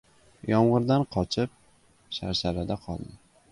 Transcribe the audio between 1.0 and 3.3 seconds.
qochib, sharsharada qoldi.